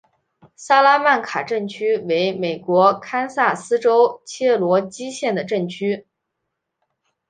[0.55, 6.07] 萨拉曼卡镇区为美国堪萨斯州切罗基县的镇区。